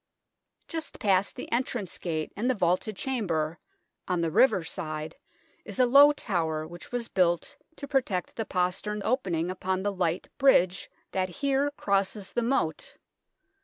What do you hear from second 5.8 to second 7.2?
low tower which was